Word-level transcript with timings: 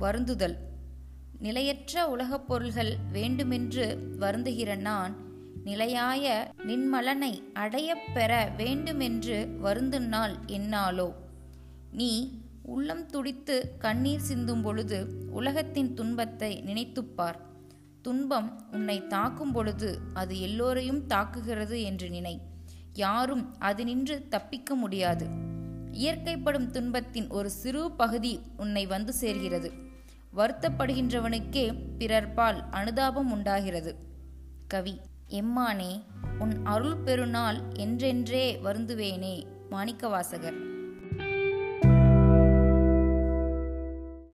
வருந்துதல். 0.00 0.56
நிலையற்ற 1.38 2.08
உலகப் 2.08 2.48
பொருள்கள் 2.48 2.96
வேண்டுமென்று 3.12 4.16
வருந்துகிற 4.18 4.76
நான் 4.76 5.16
நிலையாய 5.64 6.52
நின்மலனை 6.58 7.42
அடையப் 7.52 8.14
பெற 8.14 8.52
வேண்டுமென்று 8.56 9.58
வருந்துனால் 9.64 10.34
என்னாலோ? 10.46 11.12
நீ 11.92 12.40
உள்ளம் 12.62 13.06
துடித்து 13.06 13.74
கண்ணீர் 13.78 14.20
சிந்தும் 14.20 14.62
பொழுது 14.62 15.26
உலகத்தின் 15.30 15.94
துன்பத்தை 15.94 16.62
நினைத்துப்பார். 16.66 17.40
துன்பம் 18.02 18.68
உன்னை 18.72 19.06
தாக்கும் 19.06 19.52
பொழுது 19.52 19.98
அது 20.14 20.40
எல்லோரையும் 20.40 21.06
தாக்குகிறது 21.08 21.82
என்று 21.82 22.10
நினை. 22.10 22.40
யாரும் 22.94 23.54
அது 23.58 23.84
நின்று 23.84 24.28
தப்பிக்க 24.28 24.74
முடியாது. 24.74 25.26
இயற்கைப்படும் 25.92 26.70
துன்பத்தின் 26.70 27.28
ஒரு 27.28 27.50
சிறு 27.50 27.90
பகுதி 27.90 28.40
உன்னை 28.56 28.86
வந்து 28.86 29.14
சேர்கிறது. 29.20 29.72
வருத்தப்படுகின்றவனுக்கே 30.36 31.74
பிறர்பால் 31.98 32.64
அனுதாபம் 32.70 33.32
உண்டாகிறது. 33.32 33.96
கவி 34.66 35.00
எம்மானே 35.28 36.02
உன் 36.38 36.64
அருள் 36.64 36.96
பெருநாள் 36.96 37.60
என்றென்றே 37.72 38.60
வருந்துவேனே 38.64 39.44
மாணிக்கவாசகர். 39.70 40.69